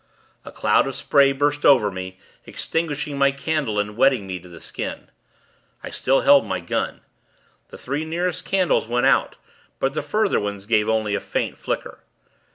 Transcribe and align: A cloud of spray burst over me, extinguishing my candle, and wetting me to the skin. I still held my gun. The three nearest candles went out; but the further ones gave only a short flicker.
A 0.43 0.51
cloud 0.51 0.87
of 0.87 0.95
spray 0.95 1.31
burst 1.31 1.63
over 1.63 1.91
me, 1.91 2.17
extinguishing 2.47 3.19
my 3.19 3.29
candle, 3.31 3.77
and 3.79 3.95
wetting 3.95 4.25
me 4.25 4.39
to 4.39 4.49
the 4.49 4.59
skin. 4.59 5.11
I 5.83 5.91
still 5.91 6.21
held 6.21 6.43
my 6.43 6.59
gun. 6.59 7.01
The 7.67 7.77
three 7.77 8.03
nearest 8.03 8.43
candles 8.43 8.87
went 8.87 9.05
out; 9.05 9.35
but 9.77 9.93
the 9.93 10.01
further 10.01 10.39
ones 10.39 10.65
gave 10.65 10.89
only 10.89 11.13
a 11.13 11.19
short 11.19 11.55
flicker. 11.55 11.99